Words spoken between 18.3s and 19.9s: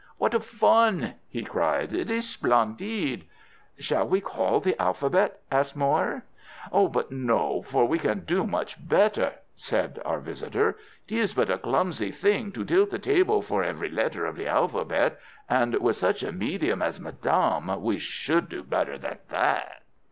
do better than that."